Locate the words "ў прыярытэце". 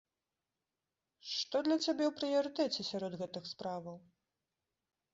2.09-2.81